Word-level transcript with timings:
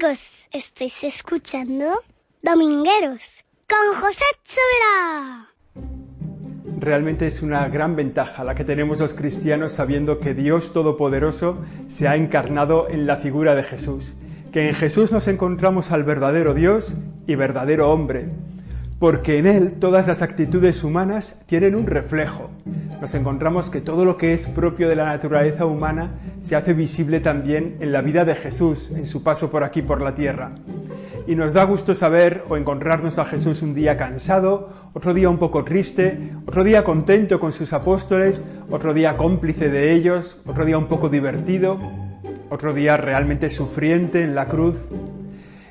Chicos, 0.00 0.48
¿estáis 0.52 1.04
escuchando? 1.04 1.84
Domingueros 2.42 3.44
con 3.68 4.00
José 4.00 4.24
Chovera. 4.44 5.48
Realmente 6.78 7.26
es 7.26 7.42
una 7.42 7.68
gran 7.68 7.96
ventaja 7.96 8.42
la 8.42 8.54
que 8.54 8.64
tenemos 8.64 8.98
los 8.98 9.12
cristianos 9.12 9.72
sabiendo 9.72 10.18
que 10.18 10.32
Dios 10.32 10.72
Todopoderoso 10.72 11.58
se 11.90 12.08
ha 12.08 12.16
encarnado 12.16 12.88
en 12.88 13.06
la 13.06 13.16
figura 13.16 13.54
de 13.54 13.62
Jesús, 13.62 14.14
que 14.52 14.68
en 14.68 14.74
Jesús 14.74 15.12
nos 15.12 15.28
encontramos 15.28 15.90
al 15.90 16.04
verdadero 16.04 16.54
Dios 16.54 16.94
y 17.26 17.34
verdadero 17.34 17.90
hombre, 17.90 18.30
porque 18.98 19.38
en 19.38 19.46
Él 19.46 19.72
todas 19.80 20.06
las 20.06 20.22
actitudes 20.22 20.82
humanas 20.82 21.34
tienen 21.46 21.74
un 21.74 21.86
reflejo. 21.86 22.50
Nos 23.00 23.14
encontramos 23.14 23.70
que 23.70 23.80
todo 23.80 24.04
lo 24.04 24.18
que 24.18 24.34
es 24.34 24.46
propio 24.48 24.86
de 24.86 24.94
la 24.94 25.06
naturaleza 25.06 25.64
humana 25.64 26.18
se 26.42 26.54
hace 26.54 26.74
visible 26.74 27.20
también 27.20 27.78
en 27.80 27.92
la 27.92 28.02
vida 28.02 28.26
de 28.26 28.34
Jesús, 28.34 28.90
en 28.90 29.06
su 29.06 29.22
paso 29.22 29.50
por 29.50 29.64
aquí 29.64 29.80
por 29.80 30.02
la 30.02 30.14
tierra. 30.14 30.52
Y 31.26 31.34
nos 31.34 31.54
da 31.54 31.64
gusto 31.64 31.94
saber 31.94 32.44
o 32.50 32.58
encontrarnos 32.58 33.18
a 33.18 33.24
Jesús 33.24 33.62
un 33.62 33.74
día 33.74 33.96
cansado, 33.96 34.68
otro 34.92 35.14
día 35.14 35.30
un 35.30 35.38
poco 35.38 35.64
triste, 35.64 36.32
otro 36.46 36.62
día 36.62 36.84
contento 36.84 37.40
con 37.40 37.52
sus 37.52 37.72
apóstoles, 37.72 38.44
otro 38.70 38.92
día 38.92 39.16
cómplice 39.16 39.70
de 39.70 39.92
ellos, 39.92 40.42
otro 40.44 40.66
día 40.66 40.76
un 40.76 40.86
poco 40.86 41.08
divertido, 41.08 41.78
otro 42.50 42.74
día 42.74 42.98
realmente 42.98 43.48
sufriente 43.48 44.22
en 44.22 44.34
la 44.34 44.46
cruz. 44.46 44.76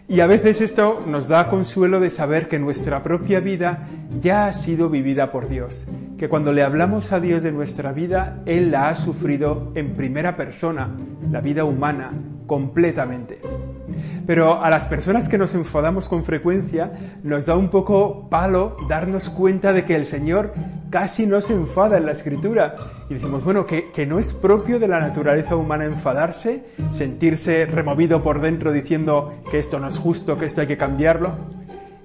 Y 0.09 0.21
a 0.21 0.27
veces 0.27 0.59
esto 0.59 1.03
nos 1.05 1.27
da 1.27 1.49
consuelo 1.49 1.99
de 1.99 2.09
saber 2.09 2.47
que 2.47 2.57
nuestra 2.57 3.03
propia 3.03 3.41
vida 3.41 3.87
ya 4.19 4.47
ha 4.47 4.53
sido 4.53 4.89
vivida 4.89 5.31
por 5.31 5.47
Dios, 5.47 5.85
que 6.17 6.27
cuando 6.27 6.51
le 6.51 6.63
hablamos 6.63 7.11
a 7.11 7.19
Dios 7.19 7.43
de 7.43 7.51
nuestra 7.51 7.93
vida, 7.93 8.41
Él 8.47 8.71
la 8.71 8.89
ha 8.89 8.95
sufrido 8.95 9.71
en 9.75 9.93
primera 9.93 10.35
persona, 10.35 10.95
la 11.29 11.41
vida 11.41 11.63
humana, 11.63 12.11
completamente. 12.47 13.39
Pero 14.25 14.63
a 14.63 14.69
las 14.69 14.85
personas 14.85 15.29
que 15.29 15.37
nos 15.37 15.55
enfadamos 15.55 16.07
con 16.07 16.23
frecuencia 16.23 16.91
nos 17.23 17.45
da 17.45 17.55
un 17.55 17.69
poco 17.69 18.29
palo 18.29 18.77
darnos 18.87 19.29
cuenta 19.29 19.73
de 19.73 19.85
que 19.85 19.95
el 19.95 20.05
Señor 20.05 20.53
casi 20.89 21.25
no 21.25 21.41
se 21.41 21.53
enfada 21.53 21.97
en 21.97 22.05
la 22.05 22.11
escritura. 22.11 22.75
Y 23.09 23.15
decimos, 23.15 23.43
bueno, 23.43 23.65
que, 23.65 23.91
que, 23.91 24.05
no 24.05 24.19
es 24.19 24.33
propio 24.33 24.79
de 24.79 24.87
la 24.87 24.99
naturaleza 24.99 25.55
humana 25.55 25.85
enfadarse, 25.85 26.63
sentirse 26.91 27.65
removido 27.65 28.21
por 28.21 28.41
dentro 28.41 28.71
diciendo 28.71 29.33
que 29.49 29.59
esto 29.59 29.79
no 29.79 29.87
es 29.87 29.97
justo, 29.97 30.37
que 30.37 30.45
esto 30.45 30.61
hay 30.61 30.67
que 30.67 30.77
cambiarlo. 30.77 31.33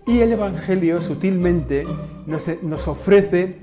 Y 0.07 0.21
el 0.21 0.33
Evangelio 0.33 1.01
sutilmente 1.01 1.87
nos, 2.27 2.51
nos, 2.63 2.89
ofrece 2.89 3.59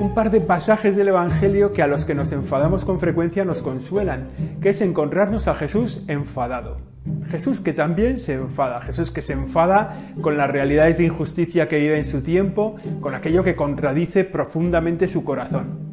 un 0.00 0.14
par 0.14 0.30
de 0.30 0.40
pasajes 0.40 0.94
del 0.94 1.08
Evangelio 1.08 1.72
que 1.72 1.82
a 1.82 1.88
los 1.88 2.04
que 2.04 2.14
nos 2.14 2.30
enfadamos 2.30 2.84
con 2.84 3.00
frecuencia 3.00 3.44
nos 3.44 3.60
consuelan, 3.62 4.28
que 4.62 4.68
es 4.68 4.80
encontrarnos 4.82 5.48
a 5.48 5.54
Jesús 5.56 6.04
enfadado. 6.06 6.89
Jesús 7.30 7.60
que 7.60 7.72
también 7.72 8.18
se 8.18 8.34
enfada, 8.34 8.80
Jesús 8.82 9.10
que 9.10 9.22
se 9.22 9.32
enfada 9.32 10.12
con 10.20 10.36
las 10.36 10.50
realidades 10.50 10.98
de 10.98 11.04
injusticia 11.04 11.68
que 11.68 11.78
vive 11.78 11.96
en 11.96 12.04
su 12.04 12.20
tiempo, 12.20 12.76
con 13.00 13.14
aquello 13.14 13.42
que 13.42 13.56
contradice 13.56 14.24
profundamente 14.24 15.08
su 15.08 15.24
corazón. 15.24 15.90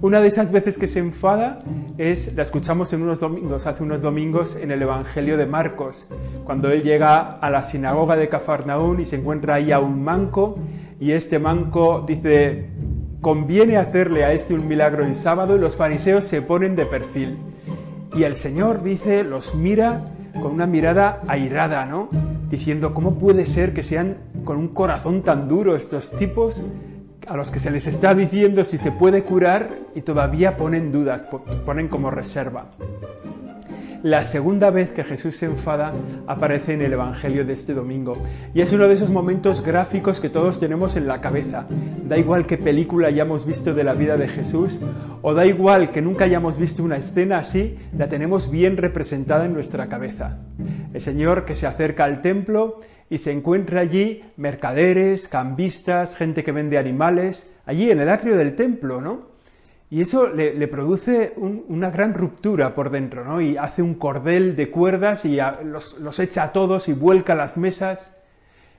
Una 0.00 0.20
de 0.20 0.28
esas 0.28 0.52
veces 0.52 0.78
que 0.78 0.86
se 0.86 1.00
enfada 1.00 1.58
es, 1.98 2.34
la 2.34 2.44
escuchamos 2.44 2.92
en 2.92 3.02
unos 3.02 3.18
domingos, 3.18 3.66
hace 3.66 3.82
unos 3.82 4.00
domingos, 4.00 4.56
en 4.56 4.70
el 4.70 4.80
Evangelio 4.80 5.36
de 5.36 5.46
Marcos, 5.46 6.08
cuando 6.44 6.70
él 6.70 6.82
llega 6.82 7.18
a 7.18 7.50
la 7.50 7.64
sinagoga 7.64 8.16
de 8.16 8.28
Cafarnaún 8.28 9.00
y 9.00 9.06
se 9.06 9.16
encuentra 9.16 9.54
ahí 9.54 9.72
a 9.72 9.80
un 9.80 10.02
manco, 10.02 10.56
y 11.00 11.10
este 11.10 11.40
manco 11.40 12.04
dice, 12.06 12.70
conviene 13.20 13.76
hacerle 13.76 14.24
a 14.24 14.32
este 14.32 14.54
un 14.54 14.68
milagro 14.68 15.04
en 15.04 15.16
sábado, 15.16 15.56
y 15.56 15.60
los 15.60 15.76
fariseos 15.76 16.24
se 16.24 16.42
ponen 16.42 16.76
de 16.76 16.86
perfil. 16.86 17.36
Y 18.14 18.22
el 18.22 18.36
Señor 18.36 18.84
dice, 18.84 19.24
los 19.24 19.54
mira 19.56 20.12
con 20.34 20.52
una 20.52 20.66
mirada 20.66 21.22
airada, 21.26 21.84
¿no? 21.86 22.08
Diciendo, 22.50 22.94
¿cómo 22.94 23.18
puede 23.18 23.46
ser 23.46 23.74
que 23.74 23.82
sean 23.82 24.16
con 24.44 24.56
un 24.58 24.68
corazón 24.68 25.22
tan 25.22 25.48
duro 25.48 25.76
estos 25.76 26.10
tipos 26.12 26.64
a 27.26 27.36
los 27.36 27.50
que 27.50 27.60
se 27.60 27.70
les 27.70 27.86
está 27.86 28.14
diciendo 28.14 28.64
si 28.64 28.78
se 28.78 28.92
puede 28.92 29.22
curar 29.22 29.70
y 29.94 30.02
todavía 30.02 30.56
ponen 30.56 30.92
dudas, 30.92 31.28
ponen 31.66 31.88
como 31.88 32.10
reserva? 32.10 32.70
La 34.04 34.22
segunda 34.22 34.70
vez 34.70 34.92
que 34.92 35.02
Jesús 35.02 35.36
se 35.36 35.46
enfada 35.46 35.92
aparece 36.28 36.74
en 36.74 36.82
el 36.82 36.92
Evangelio 36.92 37.44
de 37.44 37.52
este 37.52 37.74
domingo 37.74 38.16
y 38.54 38.60
es 38.60 38.72
uno 38.72 38.86
de 38.86 38.94
esos 38.94 39.10
momentos 39.10 39.60
gráficos 39.60 40.20
que 40.20 40.30
todos 40.30 40.60
tenemos 40.60 40.94
en 40.94 41.08
la 41.08 41.20
cabeza. 41.20 41.66
Da 42.06 42.16
igual 42.16 42.46
qué 42.46 42.58
película 42.58 43.08
hayamos 43.08 43.44
visto 43.44 43.74
de 43.74 43.82
la 43.82 43.94
vida 43.94 44.16
de 44.16 44.28
Jesús 44.28 44.78
o 45.20 45.34
da 45.34 45.46
igual 45.46 45.90
que 45.90 46.00
nunca 46.00 46.26
hayamos 46.26 46.58
visto 46.58 46.84
una 46.84 46.96
escena 46.96 47.38
así, 47.38 47.76
la 47.96 48.08
tenemos 48.08 48.52
bien 48.52 48.76
representada 48.76 49.46
en 49.46 49.54
nuestra 49.54 49.88
cabeza. 49.88 50.38
El 50.94 51.00
Señor 51.00 51.44
que 51.44 51.56
se 51.56 51.66
acerca 51.66 52.04
al 52.04 52.20
templo 52.20 52.80
y 53.10 53.18
se 53.18 53.32
encuentra 53.32 53.80
allí 53.80 54.22
mercaderes, 54.36 55.26
cambistas, 55.26 56.14
gente 56.14 56.44
que 56.44 56.52
vende 56.52 56.78
animales, 56.78 57.52
allí 57.66 57.90
en 57.90 57.98
el 57.98 58.10
atrio 58.10 58.36
del 58.36 58.54
templo, 58.54 59.00
¿no? 59.00 59.37
Y 59.90 60.02
eso 60.02 60.28
le, 60.28 60.68
produce 60.68 61.32
una 61.36 61.90
gran 61.90 62.12
ruptura 62.12 62.74
por 62.74 62.90
dentro, 62.90 63.24
¿no? 63.24 63.40
Y 63.40 63.56
hace 63.56 63.80
un 63.80 63.94
cordel 63.94 64.54
de 64.54 64.70
cuerdas 64.70 65.24
y 65.24 65.38
los, 65.64 66.18
echa 66.18 66.44
a 66.44 66.52
todos 66.52 66.88
y 66.88 66.92
vuelca 66.92 67.34
las 67.34 67.56
mesas. 67.56 68.16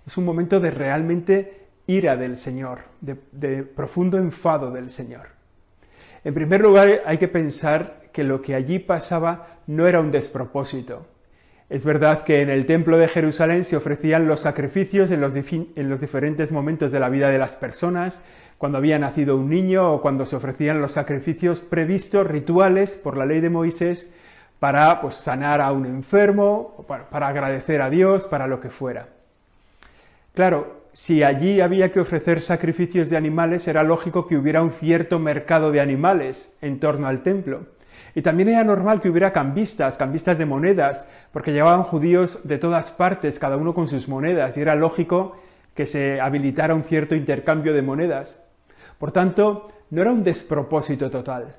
Es 0.06 0.18
un 0.18 0.25
momento 0.25 0.59
de 0.59 0.69
realmente 0.69 1.68
ira 1.88 2.16
del 2.16 2.38
Señor, 2.38 2.81
de 3.02 3.64
profundo 3.64 4.18
enfado 4.19 4.72
del 4.72 4.90
Señor. 4.90 5.40
En 6.24 6.34
primer 6.34 6.62
lugar, 6.62 7.02
hay 7.06 7.18
que 7.18 7.28
pensar 7.28 8.02
que 8.12 8.24
lo 8.24 8.42
que 8.42 8.53
allí 8.53 8.80
pasaba 8.80 9.59
no 9.68 9.88
era 9.88 10.02
un 10.02 10.12
despropósito. 10.12 11.08
Es 11.69 11.86
verdad 11.86 12.24
que 12.24 12.42
en 12.42 12.50
el 12.50 12.66
templo 12.66 12.98
de 12.98 13.08
Jerusalén 13.08 13.64
se 13.64 13.78
ofrecían 13.78 14.28
los 14.28 14.42
sacrificios 14.42 15.12
los, 15.12 15.34
en 15.36 15.90
los 15.90 16.02
diferentes 16.02 16.52
momentos 16.52 16.92
de 16.92 17.00
la 17.00 17.09
vida 17.09 17.30
de 17.30 17.38
las 17.38 17.56
personas, 17.56 18.19
cuando 18.59 18.78
había 18.78 19.00
nacido 19.00 19.38
un 19.38 19.50
niño 19.50 19.94
o 19.94 20.02
cuando 20.02 20.25
se 20.25 20.36
ofrecían 20.36 20.81
los 20.81 20.92
sacrificios 20.92 21.62
previstos, 21.62 22.28
rituales 22.28 22.97
por 22.97 23.16
la 23.16 23.25
ley 23.25 23.40
de 23.40 23.50
Moisés, 23.50 24.14
para 24.59 25.00
pues, 25.00 25.16
sanar 25.16 25.62
a 25.62 25.72
un 25.72 25.86
enfermo, 25.86 26.84
para, 26.86 27.09
para 27.09 27.30
agradecer 27.30 27.81
a 27.81 27.90
Dios, 27.90 28.28
para 28.28 28.48
lo 28.48 28.59
que 28.59 28.69
fuera. 28.69 29.08
Claro, 30.34 30.81
si 30.92 31.24
allí 31.24 31.62
había 31.62 31.94
que 31.94 32.02
ofrecer 32.02 32.42
sacrificios 32.42 33.09
de 33.09 33.16
animales, 33.16 33.66
era 33.69 33.81
lógico 33.81 34.28
que 34.28 34.36
hubiera 34.36 34.62
un 34.62 34.74
cierto 34.74 35.19
mercado 35.19 35.72
de 35.72 35.80
animales 35.80 36.58
en 36.62 36.81
torno 36.81 37.08
al 37.08 37.24
templo. 37.24 37.62
Y 38.14 38.24
también 38.24 38.50
era 38.50 38.66
normal 38.66 39.00
que 39.00 39.09
hubiera 39.09 39.31
cambistas, 39.31 39.96
cambistas 39.96 40.38
de 40.38 40.46
monedas, 40.46 41.08
porque 41.31 41.53
llevaban 41.53 41.84
judíos 41.84 42.42
de 42.44 42.58
todas 42.58 42.92
partes, 42.92 43.40
cada 43.40 43.56
uno 43.56 43.74
con 43.74 43.88
sus 43.88 44.09
monedas, 44.09 44.58
y 44.58 44.62
era 44.62 44.75
lógico 44.75 45.38
que 45.75 45.88
se 45.88 46.19
habilitara 46.19 46.75
un 46.75 46.84
cierto 46.84 47.16
intercambio 47.16 47.74
de 47.74 47.81
monedas. 47.81 48.49
Por 49.00 49.12
tanto, 49.12 49.70
no 49.90 50.02
era 50.02 50.12
un 50.12 50.24
despropósito 50.24 51.10
total. 51.10 51.56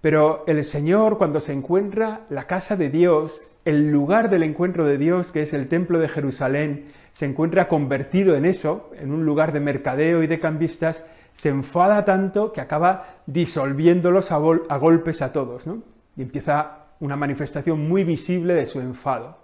Pero 0.00 0.44
el 0.46 0.64
Señor, 0.64 1.18
cuando 1.18 1.40
se 1.40 1.52
encuentra 1.52 2.20
la 2.30 2.46
casa 2.46 2.76
de 2.76 2.88
Dios, 2.88 3.50
el 3.64 3.90
lugar 3.90 4.30
del 4.30 4.44
encuentro 4.44 4.86
de 4.86 4.96
Dios, 4.96 5.32
que 5.32 5.42
es 5.42 5.52
el 5.52 5.66
templo 5.68 5.98
de 5.98 6.08
Jerusalén, 6.08 6.86
se 7.12 7.26
encuentra 7.26 7.66
convertido 7.66 8.36
en 8.36 8.44
eso, 8.44 8.90
en 8.96 9.10
un 9.10 9.26
lugar 9.26 9.52
de 9.52 9.58
mercadeo 9.58 10.22
y 10.22 10.28
de 10.28 10.38
cambistas, 10.38 11.04
se 11.34 11.48
enfada 11.48 12.04
tanto 12.04 12.52
que 12.52 12.60
acaba 12.60 13.22
disolviéndolos 13.26 14.30
a, 14.30 14.36
golpes 14.36 15.20
a 15.20 15.32
todos, 15.32 15.66
¿no? 15.66 15.82
Y 16.16 16.22
empieza 16.22 16.86
una 17.00 17.16
manifestación 17.16 17.88
muy 17.88 18.04
visible 18.04 18.54
de 18.54 18.66
su 18.66 18.80
enfado. 18.80 19.36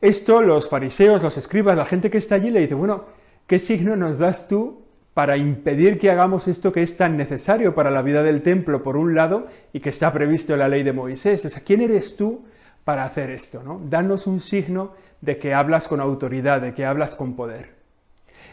Esto 0.00 0.42
los 0.42 0.68
fariseos, 0.68 1.22
los 1.22 1.36
escribas, 1.38 1.76
la 1.76 1.84
gente 1.86 2.10
que 2.10 2.18
está 2.18 2.34
allí 2.34 2.50
le 2.50 2.60
dice, 2.60 2.74
bueno, 2.74 3.04
¿qué 3.46 3.58
signo 3.58 3.96
nos 3.96 4.18
das 4.18 4.46
tú 4.46 4.87
para 5.18 5.36
impedir 5.36 5.98
que 5.98 6.12
hagamos 6.12 6.46
esto 6.46 6.70
que 6.70 6.80
es 6.80 6.96
tan 6.96 7.16
necesario 7.16 7.74
para 7.74 7.90
la 7.90 8.02
vida 8.02 8.22
del 8.22 8.40
templo, 8.40 8.84
por 8.84 8.96
un 8.96 9.16
lado, 9.16 9.48
y 9.72 9.80
que 9.80 9.88
está 9.88 10.12
previsto 10.12 10.52
en 10.52 10.60
la 10.60 10.68
ley 10.68 10.84
de 10.84 10.92
Moisés. 10.92 11.44
O 11.44 11.48
sea, 11.48 11.60
¿quién 11.64 11.80
eres 11.80 12.16
tú 12.16 12.44
para 12.84 13.02
hacer 13.02 13.30
esto? 13.30 13.60
¿no? 13.64 13.80
Danos 13.84 14.28
un 14.28 14.38
signo 14.38 14.92
de 15.20 15.36
que 15.36 15.54
hablas 15.54 15.88
con 15.88 16.00
autoridad, 16.00 16.60
de 16.60 16.72
que 16.72 16.86
hablas 16.86 17.16
con 17.16 17.34
poder. 17.34 17.70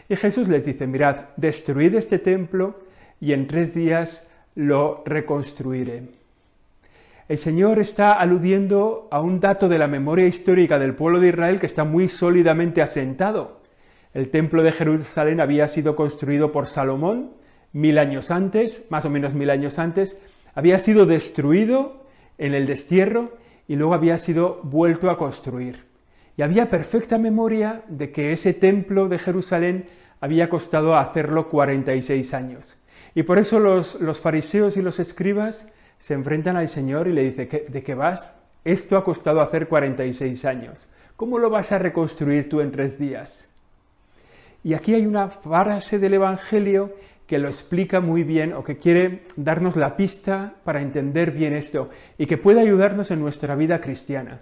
Y 0.08 0.16
Jesús 0.16 0.48
les 0.48 0.66
dice, 0.66 0.88
mirad, 0.88 1.26
destruid 1.36 1.94
este 1.94 2.18
templo 2.18 2.80
y 3.20 3.32
en 3.32 3.46
tres 3.46 3.72
días 3.72 4.26
lo 4.56 5.04
reconstruiré. 5.06 6.08
El 7.28 7.38
Señor 7.38 7.78
está 7.78 8.14
aludiendo 8.14 9.06
a 9.12 9.20
un 9.20 9.38
dato 9.38 9.68
de 9.68 9.78
la 9.78 9.86
memoria 9.86 10.26
histórica 10.26 10.80
del 10.80 10.96
pueblo 10.96 11.20
de 11.20 11.28
Israel 11.28 11.60
que 11.60 11.66
está 11.66 11.84
muy 11.84 12.08
sólidamente 12.08 12.82
asentado. 12.82 13.55
El 14.16 14.30
templo 14.30 14.62
de 14.62 14.72
Jerusalén 14.72 15.42
había 15.42 15.68
sido 15.68 15.94
construido 15.94 16.50
por 16.50 16.68
Salomón 16.68 17.32
mil 17.74 17.98
años 17.98 18.30
antes, 18.30 18.86
más 18.88 19.04
o 19.04 19.10
menos 19.10 19.34
mil 19.34 19.50
años 19.50 19.78
antes, 19.78 20.16
había 20.54 20.78
sido 20.78 21.04
destruido 21.04 22.06
en 22.38 22.54
el 22.54 22.66
destierro 22.66 23.36
y 23.68 23.76
luego 23.76 23.92
había 23.92 24.16
sido 24.16 24.62
vuelto 24.62 25.10
a 25.10 25.18
construir. 25.18 25.84
Y 26.34 26.40
había 26.40 26.70
perfecta 26.70 27.18
memoria 27.18 27.82
de 27.88 28.10
que 28.10 28.32
ese 28.32 28.54
templo 28.54 29.08
de 29.08 29.18
Jerusalén 29.18 29.84
había 30.18 30.48
costado 30.48 30.96
hacerlo 30.96 31.50
46 31.50 32.32
años. 32.32 32.80
Y 33.14 33.24
por 33.24 33.36
eso 33.38 33.60
los, 33.60 33.98
fariseos 34.18 34.78
y 34.78 34.80
los 34.80 34.98
escribas 34.98 35.70
se 35.98 36.14
enfrentan 36.14 36.56
al 36.56 36.70
Señor 36.70 37.06
y 37.06 37.12
le 37.12 37.22
dicen, 37.22 37.50
¿de 37.68 37.82
qué 37.82 37.94
vas? 37.94 38.40
Esto 38.64 38.96
ha 38.96 39.04
costado 39.04 39.42
hacer 39.42 39.68
46 39.68 40.46
años. 40.46 40.88
¿Cómo 41.16 41.38
lo 41.38 41.50
vas 41.50 41.70
a 41.72 41.78
reconstruir 41.78 42.48
tú 42.48 42.62
en 42.62 42.72
tres 42.72 42.98
días? 42.98 43.52
Y 44.66 44.74
aquí 44.74 44.94
hay 44.94 45.06
una 45.06 45.28
frase 45.28 46.00
del 46.00 46.14
Evangelio 46.14 46.92
que 47.28 47.38
lo 47.38 47.46
explica 47.46 48.00
muy 48.00 48.24
bien 48.24 48.52
o 48.52 48.64
que 48.64 48.78
quiere 48.78 49.22
darnos 49.36 49.76
la 49.76 49.96
pista 49.96 50.54
para 50.64 50.82
entender 50.82 51.30
bien 51.30 51.52
esto 51.52 51.88
y 52.18 52.26
que 52.26 52.36
puede 52.36 52.62
ayudarnos 52.62 53.12
en 53.12 53.20
nuestra 53.20 53.54
vida 53.54 53.80
cristiana. 53.80 54.40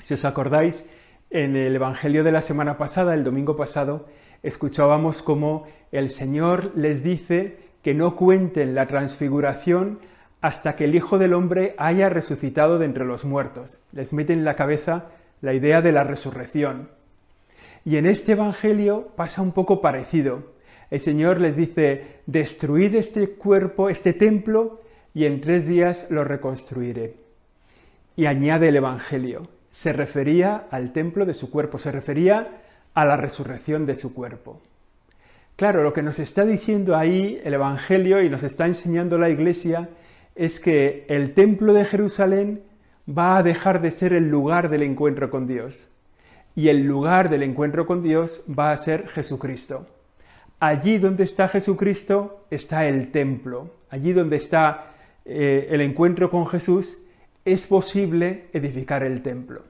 Si 0.00 0.14
os 0.14 0.24
acordáis, 0.24 0.88
en 1.28 1.56
el 1.56 1.76
Evangelio 1.76 2.24
de 2.24 2.32
la 2.32 2.40
semana 2.40 2.78
pasada, 2.78 3.12
el 3.12 3.22
domingo 3.22 3.54
pasado, 3.54 4.06
escuchábamos 4.42 5.22
cómo 5.22 5.66
el 5.92 6.08
Señor 6.08 6.72
les 6.74 7.04
dice 7.04 7.58
que 7.82 7.92
no 7.92 8.16
cuenten 8.16 8.74
la 8.74 8.86
transfiguración 8.86 9.98
hasta 10.40 10.74
que 10.74 10.86
el 10.86 10.94
Hijo 10.94 11.18
del 11.18 11.34
Hombre 11.34 11.74
haya 11.76 12.08
resucitado 12.08 12.78
de 12.78 12.86
entre 12.86 13.04
los 13.04 13.26
muertos. 13.26 13.84
Les 13.92 14.14
mete 14.14 14.32
en 14.32 14.46
la 14.46 14.56
cabeza 14.56 15.10
la 15.42 15.52
idea 15.52 15.82
de 15.82 15.92
la 15.92 16.02
resurrección. 16.02 16.88
Y 17.84 17.96
en 17.96 18.06
este 18.06 18.32
Evangelio 18.32 19.08
pasa 19.14 19.42
un 19.42 19.52
poco 19.52 19.80
parecido. 19.80 20.54
El 20.90 21.00
Señor 21.00 21.40
les 21.40 21.56
dice, 21.56 22.20
destruid 22.26 22.94
este 22.94 23.30
cuerpo, 23.30 23.90
este 23.90 24.12
templo, 24.12 24.80
y 25.12 25.26
en 25.26 25.40
tres 25.40 25.66
días 25.66 26.06
lo 26.10 26.24
reconstruiré. 26.24 27.16
Y 28.16 28.26
añade 28.26 28.68
el 28.68 28.76
Evangelio, 28.76 29.48
se 29.70 29.92
refería 29.92 30.66
al 30.70 30.92
templo 30.92 31.26
de 31.26 31.34
su 31.34 31.50
cuerpo, 31.50 31.78
se 31.78 31.92
refería 31.92 32.62
a 32.94 33.04
la 33.04 33.16
resurrección 33.16 33.86
de 33.86 33.96
su 33.96 34.14
cuerpo. 34.14 34.60
Claro, 35.56 35.82
lo 35.82 35.92
que 35.92 36.02
nos 36.02 36.18
está 36.18 36.44
diciendo 36.44 36.96
ahí 36.96 37.40
el 37.44 37.54
Evangelio 37.54 38.22
y 38.22 38.28
nos 38.28 38.42
está 38.42 38.66
enseñando 38.66 39.18
la 39.18 39.30
Iglesia 39.30 39.88
es 40.34 40.58
que 40.58 41.06
el 41.08 41.32
templo 41.34 41.72
de 41.72 41.84
Jerusalén 41.84 42.62
va 43.06 43.36
a 43.36 43.42
dejar 43.42 43.80
de 43.80 43.90
ser 43.90 44.12
el 44.12 44.30
lugar 44.30 44.68
del 44.68 44.82
encuentro 44.82 45.30
con 45.30 45.46
Dios. 45.46 45.93
Y 46.56 46.68
el 46.68 46.84
lugar 46.84 47.30
del 47.30 47.42
encuentro 47.42 47.86
con 47.86 48.02
Dios 48.02 48.44
va 48.46 48.72
a 48.72 48.76
ser 48.76 49.08
Jesucristo. 49.08 49.86
Allí 50.60 50.98
donde 50.98 51.24
está 51.24 51.48
Jesucristo 51.48 52.46
está 52.50 52.86
el 52.86 53.10
templo. 53.10 53.70
Allí 53.90 54.12
donde 54.12 54.36
está 54.36 54.94
eh, 55.24 55.68
el 55.70 55.80
encuentro 55.80 56.30
con 56.30 56.46
Jesús 56.46 56.98
es 57.44 57.66
posible 57.66 58.46
edificar 58.52 59.02
el 59.02 59.22
templo. 59.22 59.62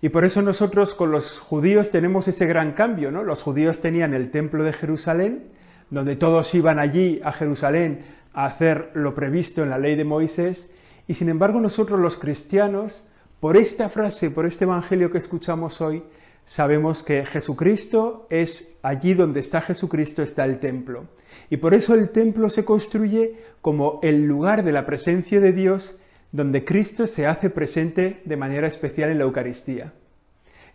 Y 0.00 0.08
por 0.08 0.24
eso 0.24 0.42
nosotros 0.42 0.94
con 0.94 1.12
los 1.12 1.38
judíos 1.38 1.90
tenemos 1.90 2.26
ese 2.26 2.46
gran 2.46 2.72
cambio, 2.72 3.12
¿no? 3.12 3.22
Los 3.22 3.42
judíos 3.42 3.80
tenían 3.80 4.14
el 4.14 4.30
templo 4.30 4.64
de 4.64 4.72
Jerusalén, 4.72 5.44
donde 5.90 6.16
todos 6.16 6.54
iban 6.54 6.78
allí 6.78 7.20
a 7.22 7.32
Jerusalén 7.32 8.04
a 8.32 8.46
hacer 8.46 8.90
lo 8.94 9.14
previsto 9.14 9.62
en 9.62 9.70
la 9.70 9.78
ley 9.78 9.94
de 9.94 10.04
Moisés, 10.04 10.70
y 11.06 11.14
sin 11.14 11.28
embargo 11.28 11.60
nosotros 11.60 12.00
los 12.00 12.16
cristianos, 12.16 13.08
por 13.42 13.56
esta 13.56 13.88
frase, 13.88 14.30
por 14.30 14.46
este 14.46 14.66
evangelio 14.66 15.10
que 15.10 15.18
escuchamos 15.18 15.80
hoy, 15.80 16.04
sabemos 16.46 17.02
que 17.02 17.26
Jesucristo 17.26 18.28
es 18.30 18.76
allí 18.84 19.14
donde 19.14 19.40
está 19.40 19.60
Jesucristo 19.60 20.22
está 20.22 20.44
el 20.44 20.60
templo. 20.60 21.08
Y 21.50 21.56
por 21.56 21.74
eso 21.74 21.94
el 21.94 22.10
templo 22.10 22.48
se 22.50 22.64
construye 22.64 23.34
como 23.60 23.98
el 24.04 24.26
lugar 24.26 24.62
de 24.62 24.70
la 24.70 24.86
presencia 24.86 25.40
de 25.40 25.52
Dios 25.52 25.98
donde 26.30 26.64
Cristo 26.64 27.08
se 27.08 27.26
hace 27.26 27.50
presente 27.50 28.22
de 28.24 28.36
manera 28.36 28.68
especial 28.68 29.10
en 29.10 29.18
la 29.18 29.24
Eucaristía. 29.24 29.92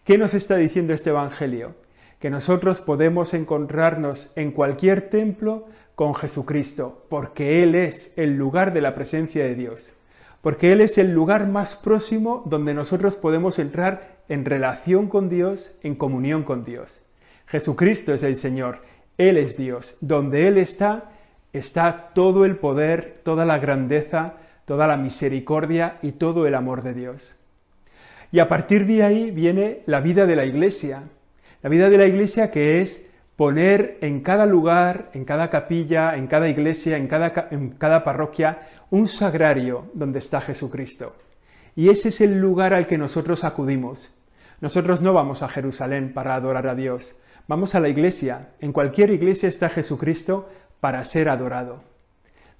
¿Qué 0.04 0.18
nos 0.18 0.34
está 0.34 0.58
diciendo 0.58 0.94
este 0.94 1.12
Evangelio? 1.12 1.74
Que 2.20 2.30
nosotros 2.30 2.82
podemos 2.82 3.34
encontrarnos 3.34 4.34
en 4.36 4.52
cualquier 4.52 5.10
templo 5.10 5.68
con 5.96 6.14
Jesucristo, 6.16 7.06
porque 7.08 7.64
Él 7.64 7.76
es 7.76 8.12
el 8.18 8.36
lugar 8.36 8.74
de 8.74 8.82
la 8.82 8.94
presencia 8.94 9.46
de 9.46 9.56
Dios, 9.56 9.97
porque 10.48 10.72
Él 10.72 10.80
es 10.80 10.98
el 10.98 11.12
lugar 11.12 11.46
más 11.46 11.76
próximo 11.76 12.42
donde 12.46 12.74
nosotros 12.74 13.18
podemos 13.18 13.60
entrar 13.60 14.20
en 14.30 14.46
relación 14.46 15.10
con 15.10 15.28
Dios, 15.28 15.78
en 15.84 15.94
comunión 15.96 16.44
con 16.44 16.64
Dios. 16.64 17.06
Jesucristo 17.48 18.14
es 18.14 18.24
el 18.24 18.38
Señor, 18.38 18.80
Él 19.18 19.36
es 19.36 19.58
Dios, 19.58 19.98
donde 20.00 20.48
Él 20.48 20.58
está, 20.58 21.12
está 21.52 22.12
todo 22.16 22.46
el 22.46 22.56
poder, 22.56 23.20
toda 23.26 23.44
la 23.44 23.60
grandeza, 23.60 24.36
toda 24.64 24.88
la 24.88 24.96
misericordia 24.96 25.98
y 26.02 26.14
todo 26.14 26.48
el 26.48 26.56
amor 26.56 26.82
de 26.82 26.94
Dios. 26.94 27.36
Y 28.32 28.40
a 28.40 28.48
partir 28.48 28.86
de 28.86 29.04
ahí 29.04 29.32
viene 29.32 29.82
la 29.86 30.00
vida 30.00 30.26
de 30.26 30.38
la 30.38 30.46
Iglesia, 30.46 31.04
la 31.62 31.70
vida 31.70 31.90
de 31.90 31.98
la 31.98 32.06
Iglesia 32.06 32.52
que 32.52 32.82
es 32.82 33.06
poner 33.38 34.00
en 34.02 34.22
cada 34.22 34.48
lugar, 34.48 35.12
en 35.14 35.24
cada 35.24 35.50
capilla, 35.50 36.18
en 36.18 36.26
cada 36.26 36.50
iglesia, 36.50 36.98
en 36.98 37.08
cada, 37.08 38.04
parroquia, 38.04 38.68
un 38.90 39.08
sagrario 39.08 39.86
donde 39.94 40.20
está 40.20 40.42
Jesucristo. 40.42 41.16
Y 41.76 41.90
ese 41.90 42.10
es 42.10 42.20
el 42.20 42.42
lugar 42.42 42.74
al 42.74 42.88
que 42.88 42.98
nosotros 42.98 43.44
acudimos. 43.44 44.12
Nosotros 44.60 45.02
no 45.02 45.14
vamos 45.14 45.44
a 45.44 45.50
Jerusalén 45.50 46.14
para 46.14 46.34
adorar 46.34 46.66
a 46.66 46.74
Dios, 46.74 47.20
vamos 47.48 47.76
a 47.76 47.80
la 47.80 47.90
iglesia. 47.90 48.50
En 48.60 48.74
cualquier 48.74 49.12
iglesia 49.12 49.48
está 49.48 49.70
Jesucristo 49.70 50.50
para 50.80 51.06
ser 51.06 51.30
adorado. 51.30 51.84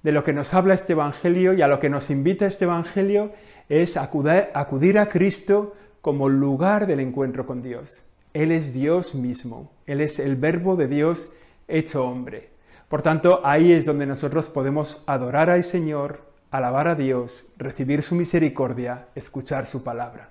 De 0.04 0.12
lo 0.12 0.22
que 0.22 0.32
nos 0.32 0.54
habla 0.54 0.74
este 0.74 0.92
Evangelio 0.92 1.54
y 1.54 1.62
a 1.62 1.66
lo 1.66 1.80
que 1.80 1.90
nos 1.90 2.08
invita 2.08 2.46
este 2.46 2.66
Evangelio 2.66 3.32
es 3.68 3.96
acudir 3.96 5.00
a 5.00 5.08
Cristo 5.08 5.74
como 6.00 6.28
lugar 6.28 6.86
del 6.86 7.00
encuentro 7.00 7.46
con 7.46 7.60
Dios. 7.60 8.04
Él 8.32 8.52
es 8.52 8.72
Dios 8.72 9.16
mismo, 9.16 9.72
Él 9.88 10.02
es 10.02 10.18
el 10.18 10.36
verbo 10.36 10.76
de 10.76 10.86
Dios 10.86 11.32
hecho 11.66 12.04
hombre. 12.04 12.50
Por 12.88 13.00
tanto, 13.00 13.40
ahí 13.42 13.72
es 13.72 13.86
donde 13.86 14.06
nosotros 14.06 14.50
podemos 14.50 15.02
adorar 15.06 15.48
al 15.48 15.64
Señor, 15.64 16.20
alabar 16.50 16.88
a 16.88 16.94
Dios, 16.94 17.52
recibir 17.56 18.02
su 18.02 18.14
misericordia, 18.14 19.06
escuchar 19.14 19.66
su 19.66 19.82
palabra. 19.82 20.28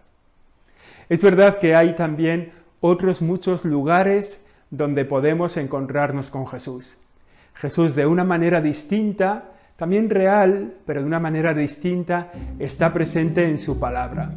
Es 1.10 1.24
verdad 1.24 1.58
que 1.58 1.76
hay 1.76 1.96
también 1.96 2.52
otros 2.82 3.24
muchos 3.24 3.66
lugares 3.66 4.46
donde 4.70 5.06
podemos 5.06 5.58
encontrarnos 5.58 6.30
con 6.30 6.46
Jesús. 6.46 6.96
Jesús 7.56 7.96
de 7.96 8.06
una 8.06 8.24
manera 8.24 8.62
distinta, 8.62 9.46
también 9.76 10.12
real, 10.12 10.76
pero 10.86 11.02
de 11.02 11.08
una 11.08 11.20
manera 11.20 11.56
distinta, 11.56 12.32
está 12.60 12.94
presente 12.94 13.50
en 13.50 13.58
su 13.58 13.80
palabra. 13.80 14.36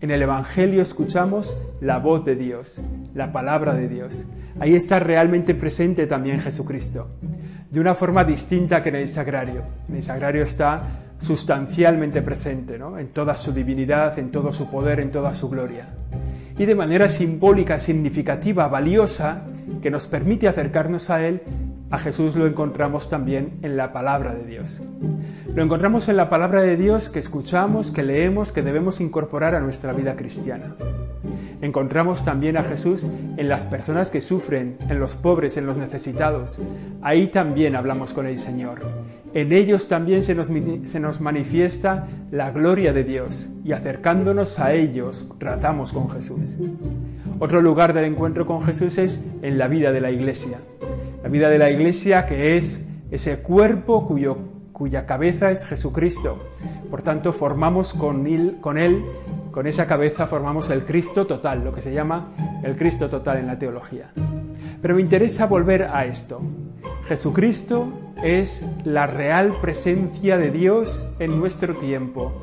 En 0.00 0.10
el 0.10 0.22
Evangelio 0.22 0.82
escuchamos 0.82 1.56
la 1.80 1.98
voz 1.98 2.24
de 2.24 2.34
Dios, 2.34 2.82
la 3.14 3.32
palabra 3.32 3.74
de 3.74 3.88
Dios. 3.88 4.26
Ahí 4.58 4.74
está 4.74 4.98
realmente 4.98 5.54
presente 5.54 6.06
también 6.06 6.40
Jesucristo, 6.40 7.08
de 7.70 7.80
una 7.80 7.94
forma 7.94 8.24
distinta 8.24 8.82
que 8.82 8.88
en 8.88 8.96
el 8.96 9.08
sagrario. 9.08 9.62
En 9.88 9.96
el 9.96 10.02
sagrario 10.02 10.44
está 10.44 10.82
sustancialmente 11.20 12.22
presente, 12.22 12.78
¿no? 12.78 12.98
en 12.98 13.08
toda 13.08 13.36
su 13.36 13.52
divinidad, 13.52 14.18
en 14.18 14.30
todo 14.30 14.52
su 14.52 14.70
poder, 14.70 15.00
en 15.00 15.10
toda 15.10 15.34
su 15.34 15.48
gloria. 15.48 15.88
Y 16.58 16.64
de 16.64 16.74
manera 16.74 17.08
simbólica, 17.08 17.78
significativa, 17.78 18.68
valiosa, 18.68 19.42
que 19.82 19.90
nos 19.90 20.06
permite 20.06 20.48
acercarnos 20.48 21.10
a 21.10 21.26
Él, 21.26 21.42
a 21.90 21.98
Jesús 21.98 22.34
lo 22.34 22.46
encontramos 22.46 23.08
también 23.08 23.58
en 23.62 23.76
la 23.76 23.92
palabra 23.92 24.34
de 24.34 24.44
Dios. 24.44 24.82
Lo 25.54 25.62
encontramos 25.62 26.08
en 26.08 26.16
la 26.16 26.30
palabra 26.30 26.62
de 26.62 26.76
Dios 26.76 27.10
que 27.10 27.18
escuchamos, 27.18 27.90
que 27.90 28.02
leemos, 28.02 28.52
que 28.52 28.62
debemos 28.62 29.00
incorporar 29.00 29.54
a 29.54 29.60
nuestra 29.60 29.92
vida 29.92 30.16
cristiana. 30.16 30.74
Encontramos 31.62 32.24
también 32.24 32.56
a 32.56 32.62
Jesús 32.62 33.06
en 33.36 33.48
las 33.48 33.64
personas 33.66 34.10
que 34.10 34.20
sufren, 34.20 34.76
en 34.88 34.98
los 34.98 35.14
pobres, 35.14 35.56
en 35.56 35.66
los 35.66 35.76
necesitados. 35.76 36.60
Ahí 37.02 37.28
también 37.28 37.76
hablamos 37.76 38.12
con 38.12 38.26
el 38.26 38.38
Señor. 38.38 38.80
En 39.32 39.52
ellos 39.52 39.88
también 39.88 40.22
se 40.22 40.34
nos, 40.34 40.48
se 40.48 41.00
nos 41.00 41.20
manifiesta 41.20 42.06
la 42.30 42.50
gloria 42.50 42.92
de 42.92 43.04
Dios 43.04 43.48
y 43.64 43.72
acercándonos 43.72 44.58
a 44.58 44.74
ellos 44.74 45.26
tratamos 45.38 45.92
con 45.92 46.10
Jesús. 46.10 46.58
Otro 47.38 47.60
lugar 47.60 47.92
del 47.92 48.04
encuentro 48.04 48.46
con 48.46 48.62
Jesús 48.62 48.98
es 48.98 49.24
en 49.42 49.58
la 49.58 49.68
vida 49.68 49.92
de 49.92 50.00
la 50.00 50.10
iglesia. 50.10 50.58
La 51.22 51.28
vida 51.28 51.50
de 51.50 51.58
la 51.58 51.70
iglesia 51.70 52.24
que 52.24 52.56
es 52.56 52.82
ese 53.10 53.38
cuerpo 53.38 54.08
cuya 54.72 55.06
cabeza 55.06 55.50
es 55.50 55.64
Jesucristo. 55.64 56.38
Por 56.90 57.02
tanto, 57.02 57.32
formamos 57.32 57.92
con 57.94 58.26
él, 58.26 58.58
con 58.60 58.78
él, 58.78 59.04
con 59.56 59.66
esa 59.66 59.86
cabeza, 59.86 60.26
formamos 60.26 60.68
el 60.68 60.84
Cristo 60.84 61.26
total, 61.26 61.64
lo 61.64 61.72
que 61.72 61.80
se 61.80 61.90
llama 61.90 62.60
el 62.62 62.76
Cristo 62.76 63.08
total 63.08 63.38
en 63.38 63.46
la 63.46 63.58
teología. 63.58 64.10
Pero 64.82 64.94
me 64.94 65.00
interesa 65.00 65.46
volver 65.46 65.84
a 65.84 66.04
esto. 66.04 66.42
Jesucristo 67.08 67.90
es 68.22 68.62
la 68.84 69.06
real 69.06 69.54
presencia 69.62 70.36
de 70.36 70.50
Dios 70.50 71.08
en 71.18 71.38
nuestro 71.40 71.74
tiempo 71.74 72.34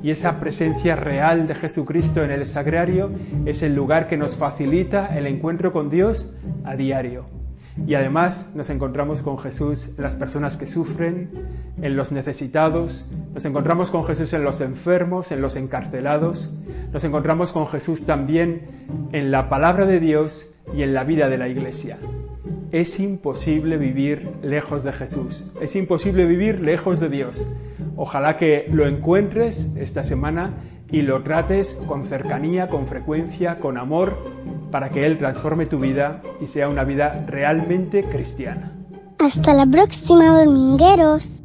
Y 0.00 0.12
esa 0.12 0.38
presencia 0.38 0.94
real 0.94 1.48
de 1.48 1.56
Jesucristo 1.56 2.22
en 2.22 2.30
el 2.30 2.46
sagrario 2.46 3.10
es 3.46 3.62
el 3.62 3.74
lugar 3.74 4.06
que 4.06 4.16
nos 4.16 4.36
facilita 4.36 5.18
el 5.18 5.26
encuentro 5.26 5.72
con 5.72 5.90
Dios 5.90 6.32
a 6.62 6.76
diario. 6.76 7.39
Y 7.86 7.94
además 7.94 8.50
nos 8.54 8.70
encontramos 8.70 9.22
con 9.22 9.38
Jesús 9.38 9.90
en 9.96 10.02
las 10.02 10.16
personas 10.16 10.56
que 10.56 10.66
sufren, 10.66 11.30
en 11.80 11.96
los 11.96 12.12
necesitados, 12.12 13.10
nos 13.32 13.44
encontramos 13.44 13.90
con 13.90 14.04
Jesús 14.04 14.32
en 14.32 14.44
los 14.44 14.60
enfermos, 14.60 15.32
en 15.32 15.40
los 15.40 15.56
encarcelados, 15.56 16.52
nos 16.92 17.04
encontramos 17.04 17.52
con 17.52 17.66
Jesús 17.66 18.04
también 18.04 18.62
en 19.12 19.30
la 19.30 19.48
palabra 19.48 19.86
de 19.86 20.00
Dios 20.00 20.54
y 20.74 20.82
en 20.82 20.94
la 20.94 21.04
vida 21.04 21.28
de 21.28 21.38
la 21.38 21.48
iglesia. 21.48 21.98
Es 22.72 23.00
imposible 23.00 23.78
vivir 23.78 24.30
lejos 24.42 24.84
de 24.84 24.92
Jesús, 24.92 25.50
es 25.60 25.74
imposible 25.74 26.26
vivir 26.26 26.60
lejos 26.60 27.00
de 27.00 27.08
Dios. 27.08 27.46
Ojalá 27.96 28.36
que 28.36 28.66
lo 28.70 28.86
encuentres 28.86 29.72
esta 29.76 30.02
semana 30.02 30.54
y 30.90 31.02
lo 31.02 31.22
trates 31.22 31.74
con 31.86 32.04
cercanía, 32.04 32.68
con 32.68 32.86
frecuencia, 32.86 33.58
con 33.58 33.78
amor, 33.78 34.16
para 34.70 34.88
que 34.90 35.06
Él 35.06 35.18
transforme 35.18 35.66
tu 35.66 35.78
vida 35.78 36.22
y 36.40 36.46
sea 36.46 36.68
una 36.68 36.84
vida 36.84 37.24
realmente 37.26 38.04
cristiana. 38.04 38.72
Hasta 39.18 39.52
la 39.52 39.66
próxima, 39.66 40.44
domingueros. 40.44 41.42